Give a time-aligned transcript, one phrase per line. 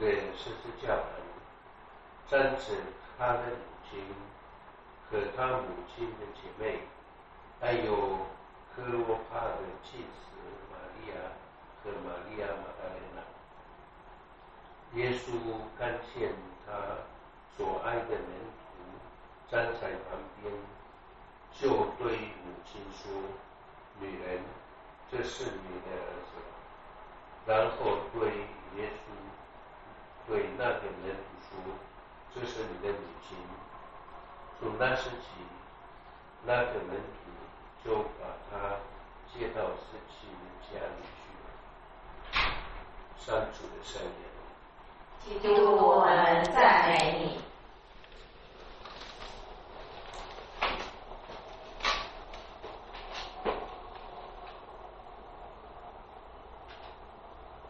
[0.00, 1.04] 的十字架旁
[2.28, 2.62] 站着
[3.16, 4.00] 他的母亲
[5.10, 6.80] 和他母亲的姐妹，
[7.60, 8.26] 还有
[8.74, 10.36] 科罗帕的妻子
[10.70, 11.14] 玛利亚
[11.82, 13.18] 和玛利亚玛达莲娜。
[15.00, 15.24] 耶稣
[15.78, 16.32] 看见
[16.66, 16.72] 他
[17.56, 18.28] 所爱的门
[18.58, 18.74] 徒
[19.48, 20.52] 站在旁边，
[21.52, 23.10] 就对母亲说
[24.00, 24.42] ：“女人，
[25.10, 26.32] 这是你的儿子。”
[27.46, 28.28] 然后对
[28.76, 29.06] 耶稣，
[30.26, 31.14] 对那个门
[31.48, 31.72] 徒说
[32.34, 33.36] ：“这是你的母亲。”
[34.58, 35.26] 从那时起，
[36.44, 38.76] 那个门徒就把他
[39.32, 41.46] 接到自己的家里去了。
[43.18, 44.10] 上主的圣言。
[45.20, 47.40] 基督，我们赞美你。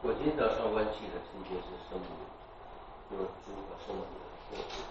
[0.00, 0.36] 我今天
[0.98, 2.06] 早上问起的情节是圣母，
[3.12, 4.08] 有主和圣母的
[4.50, 4.82] 故事，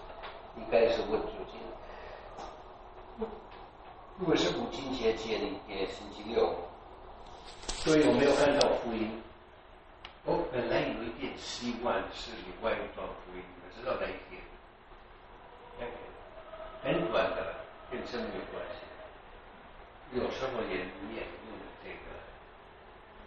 [0.56, 1.60] 应该是问主经。
[4.18, 6.54] 如果是母亲节节里也星期六，
[7.68, 9.22] 所以我没有看到福音。
[10.24, 14.40] 我本来有一点希望是你外传福音，我知道那一天，
[16.82, 17.54] 很短的，
[17.90, 18.80] 跟生命有关系。
[20.14, 20.76] 有时候也
[21.08, 21.52] 念用
[21.84, 22.16] 这个，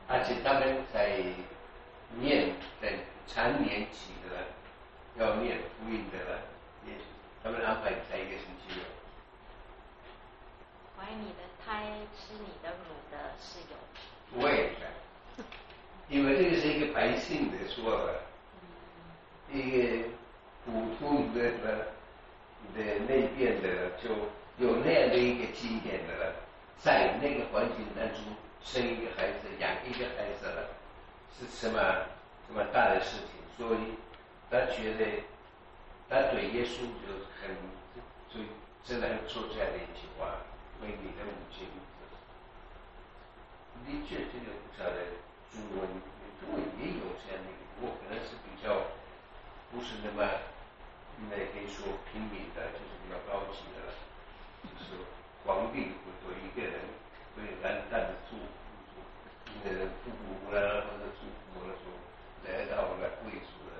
[0.08, 1.22] 而且他们在
[2.20, 2.94] 念在
[3.28, 4.46] 常年期的人，
[5.18, 6.40] 要念福音的人，
[6.86, 6.94] 也
[7.44, 8.84] 他们安排在一个星期六。
[10.98, 14.42] 怀你的胎吃你的乳的是有。
[14.42, 15.44] 我也在。
[16.10, 18.14] 因为这个是一个百姓的说法，
[19.52, 20.10] 一个
[20.66, 21.88] 普通的的
[23.08, 24.10] 那边的就
[24.58, 26.36] 有那样的一个经验的了，
[26.78, 28.20] 在那个环境当中
[28.62, 30.61] 生一个孩子、养一个孩子了，
[31.40, 31.80] 是什么
[32.48, 33.42] 这么大的事情？
[33.58, 33.96] 所以
[34.50, 35.24] 他觉得
[36.10, 37.56] 他对耶稣就很
[38.30, 38.40] 就
[38.84, 40.42] 只能说这样的一句话：
[40.82, 41.68] 为你的母亲。
[43.86, 44.98] 你确，这个不晓得。
[45.52, 45.84] 中文，
[46.40, 48.88] 中文也有这样的，不过可能是比较
[49.70, 50.24] 不是那么，
[51.28, 53.92] 那可以说平民的，就是比较高级的了。
[54.64, 54.96] 就是
[55.44, 56.80] 皇帝会对一个人
[57.36, 58.38] 对暗淡的祝
[58.96, 59.04] 福，
[59.66, 61.92] 呃，父母啦或者祖父啦说
[62.48, 63.76] 来到了贵族的，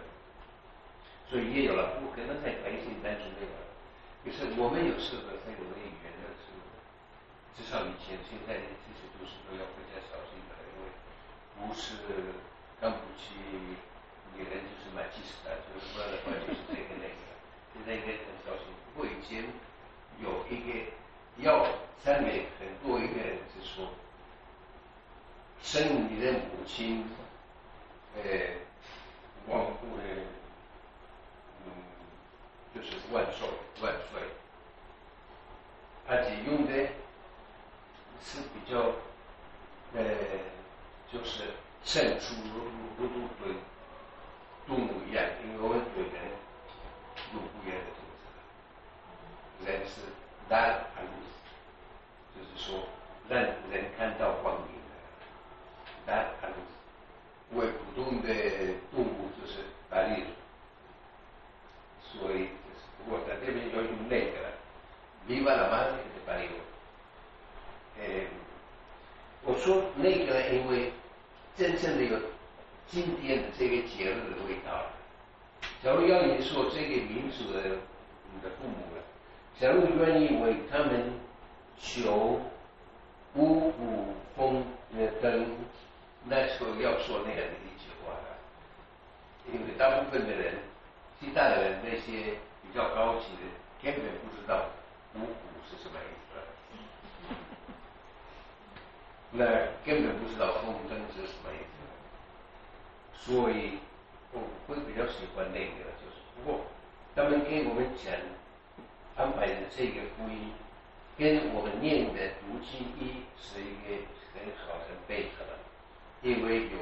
[1.30, 2.00] 所以也有了。
[2.00, 3.54] 不可能在百姓当中没有，
[4.26, 6.64] 就是我们有时候在有的语言的时候，
[7.56, 10.56] 至少以前现在这些都是都要更加小心的。
[10.72, 10.90] 因为
[11.60, 11.94] 不是
[12.80, 13.36] 刚补齐
[14.36, 17.20] 女人就是买鸡翅的，就是说的话就是这个那个，
[17.74, 18.66] 现在应该很小心。
[18.94, 19.44] 不过以前
[20.20, 20.92] 有一个
[21.38, 21.66] 要
[22.04, 23.90] 上面很多一个人是说，
[25.62, 27.06] 生你的母亲，
[28.16, 28.22] 呃，
[29.48, 29.72] 万呃，
[31.66, 31.72] 嗯，
[32.74, 33.48] 就是万寿
[33.82, 34.22] 万岁，
[36.08, 36.72] 而且用的
[38.24, 38.92] 是比较，
[39.94, 40.02] 呃。
[41.12, 41.44] 就是
[41.84, 42.64] 生出如
[42.98, 43.54] 如如对
[44.66, 46.14] 动物一样，因为我们对人
[47.34, 49.70] 有不一样的特质。
[49.70, 50.00] 人是
[50.48, 50.56] 大
[50.96, 51.20] 而无，
[52.34, 52.88] 就是说
[53.28, 54.92] 让人看到光明的
[56.06, 57.60] 大而无。
[57.60, 58.28] 为普通的
[58.96, 60.24] 动物就是打猎，
[62.10, 62.48] 所以
[63.06, 64.50] 我在这边要用那个了。
[65.28, 65.86] 明白了吗？
[65.86, 66.48] 这个打猎。
[68.00, 68.26] 呃，
[69.44, 70.92] 我说那个，因为。
[71.58, 72.18] 真正的有
[72.88, 74.86] 今天的这个节日的味道。
[75.84, 77.60] 假如要你说这个民族的
[78.34, 79.04] 你的父母了，
[79.60, 81.12] 假如愿意为他们
[81.78, 82.40] 求
[83.36, 84.64] 五谷丰
[85.22, 85.46] 登，
[86.24, 88.38] 那时候要说那样的一句话了。
[89.52, 90.54] 因为大部分的人，
[91.20, 94.66] 其他的人那些比较高级的，根本不知道
[95.16, 96.40] 五谷是什么意思。
[99.32, 99.46] 那
[99.86, 101.60] 根本不知道风筝是什么意
[103.16, 103.80] 思，所以
[104.34, 106.62] 我会比较喜欢那个，就是不过
[107.16, 108.14] 他们给我们讲
[109.16, 110.52] 安排的这个福音，
[111.18, 114.04] 跟我们念的读经一是一个
[114.34, 115.46] 很好的配合，
[116.22, 116.78] 因为有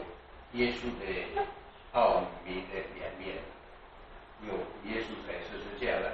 [0.54, 1.06] 耶稣的
[1.94, 3.38] 奥秘的两面，
[4.48, 4.54] 有
[4.90, 6.14] 耶稣在世是这样的，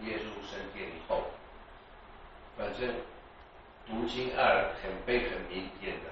[0.00, 1.24] 耶稣升天以后，
[2.56, 2.94] 反正。
[3.84, 6.08] 读经二很悲很明显的，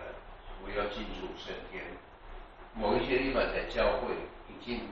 [0.61, 1.85] 我要进入升天。
[2.75, 4.13] 某一些地方在教会
[4.51, 4.89] 已经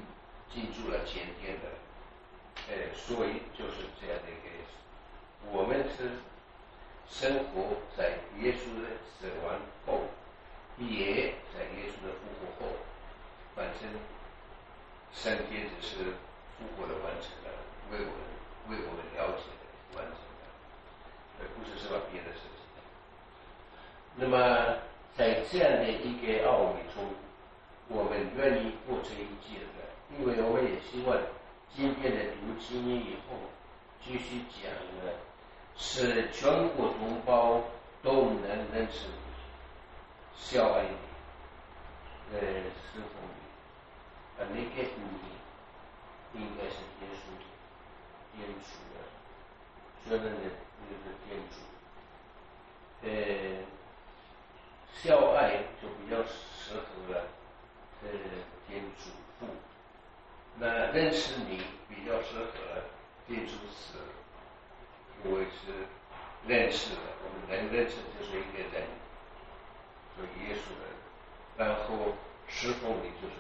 [0.49, 1.67] 进入了前天的，
[2.71, 4.79] 呃，所以就是这样的一个意思。
[5.51, 6.23] 我们是
[7.11, 10.07] 生活在耶稣的死亡后，
[10.79, 12.79] 也在耶稣的复活后，
[15.13, 16.15] 升天只是
[16.57, 17.51] 复活的完成了，
[17.91, 18.23] 为我们
[18.71, 20.47] 为我们了解的完成的，
[21.41, 22.49] 而不是什么别的事情。
[24.21, 24.37] 那么
[25.17, 27.05] 在这样的一个奥秘中，
[28.49, 29.85] 我们愿意过这一界的，
[30.19, 31.15] 因为我也希望
[31.77, 33.37] 今天的读经以后
[34.03, 34.73] 继续讲
[35.05, 35.13] 的，
[35.77, 37.61] 使全国同胞
[38.03, 39.05] 都能认识。
[39.05, 39.13] 你，
[40.35, 40.97] 孝爱你，
[42.33, 44.41] 呃，侍奉你。
[44.41, 44.89] 啊，那个
[46.33, 47.29] 你应该是耶稣
[48.35, 48.97] 天主的，
[50.09, 50.41] 确认的
[50.81, 51.55] 那个天主。
[53.03, 53.09] 呃，
[54.95, 57.28] 孝爱就比较适合了，
[58.03, 58.09] 呃，
[58.67, 59.47] 天主父。
[60.59, 62.53] 那认识你比较适合
[63.27, 63.99] 天主子，
[65.25, 65.87] 因为是
[66.47, 68.87] 认识的，我们能认识就是一个人，
[70.17, 70.83] 就耶稣的，
[71.57, 72.15] 然后
[72.47, 73.35] 侍奉你就是。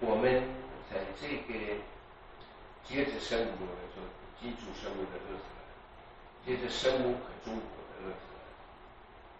[0.00, 0.44] 我们
[0.88, 1.58] 在这个
[2.84, 4.00] 接着生活的说
[4.40, 5.42] 基础生活的日子，
[6.46, 8.22] 接着生活和中国的日子，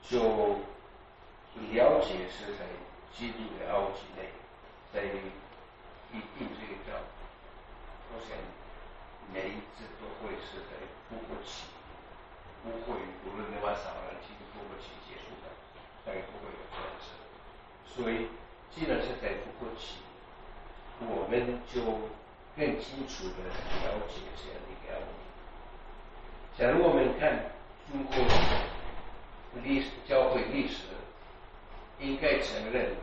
[0.03, 0.19] 就
[1.71, 2.67] 了解是在
[3.15, 4.31] 基督的奥体内，
[4.93, 6.99] 在一定这个教，
[8.13, 8.37] 我想
[9.33, 10.77] 每一次都会是在
[11.09, 11.67] 复活期，
[12.63, 15.51] 不会无论那么少人进复活期结束的，
[16.05, 17.07] 再也不会有这样子。
[17.87, 18.29] 所以，
[18.75, 19.97] 既然是在复活期。
[21.01, 21.81] 我们就
[22.57, 24.99] 更清楚的了解这样的一个。
[26.59, 27.53] 假如我们看
[27.89, 28.19] 中国
[29.63, 30.83] 历史、教会历史，
[32.01, 32.97] 应该承认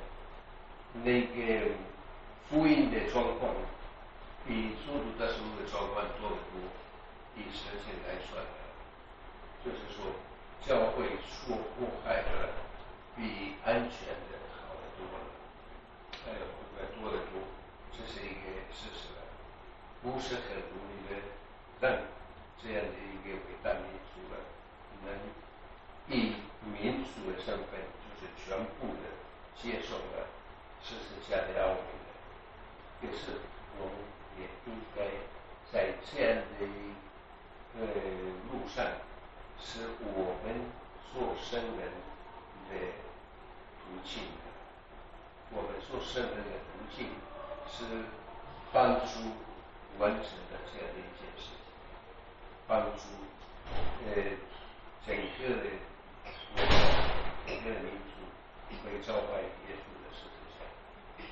[1.03, 1.71] 那个
[2.50, 3.53] 复印的状况
[4.47, 6.62] 比基督的时候的状况多得多。
[7.36, 8.56] 以时间来算的，
[9.62, 10.15] 就是说
[10.65, 12.56] 教会受迫害的
[13.13, 15.27] 比安全的好得多了，
[16.24, 16.47] 还有
[16.95, 17.44] 多得多。
[17.92, 19.12] 这是一个事实，
[20.01, 21.19] 不是很容易的
[21.81, 21.92] 让
[22.63, 23.83] 这样的一个伟大民
[24.13, 24.39] 族了，
[25.03, 25.12] 能
[26.07, 27.81] 以民族的身份，
[28.45, 29.03] 全部的
[29.59, 30.27] 接受了
[30.83, 32.07] 事实下的奥秘的。
[33.01, 33.39] 可是
[33.80, 33.95] 我们
[34.38, 34.97] 也应该
[35.71, 35.74] 在
[36.06, 36.69] 这样的一
[37.74, 37.81] 个
[38.51, 38.86] 路上，
[39.59, 40.45] 是我们
[41.12, 41.92] 做圣人
[42.69, 42.71] 的
[43.81, 44.13] 途径，
[45.51, 47.09] 我们做圣人的途径。
[47.68, 47.83] 是
[48.71, 49.07] 帮助
[49.97, 51.57] 完成的这样的一件事情，
[52.68, 53.01] 帮助
[54.06, 54.07] 呃
[55.06, 55.65] 整个的
[56.56, 56.71] 国家、
[57.47, 58.15] 整个民族
[58.84, 60.26] 会召唤耶稣的事
[60.56, 61.26] 情。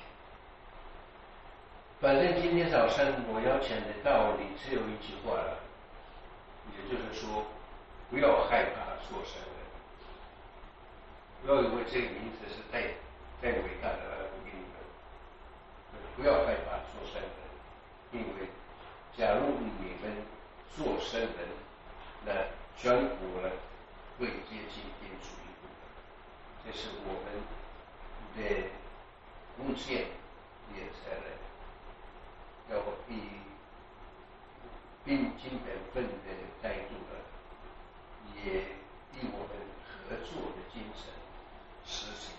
[2.00, 5.58] 反正今天早上我要讲的道理只有一句话了，
[6.70, 7.44] 也就是说，
[8.10, 9.48] 不要害怕做神人，
[11.42, 12.82] 不要以为这个名字是太
[13.40, 14.14] 太伟大的。
[16.16, 17.28] 不要害怕做圣人，
[18.12, 18.46] 因为
[19.18, 20.14] 假如你们
[20.76, 21.32] 做圣人，
[22.24, 22.30] 那
[22.78, 23.50] 全国呢
[24.16, 25.03] 会接近。
[26.66, 27.26] 这是我们
[28.36, 28.70] 的
[29.56, 30.06] 贡献，
[30.74, 31.24] 也才能
[32.70, 33.12] 要以
[35.04, 36.28] 并尽本分的
[36.62, 37.12] 态度呢，
[38.34, 38.62] 也
[39.12, 39.50] 以我们
[39.84, 41.04] 合作的精神
[41.84, 42.34] 实行。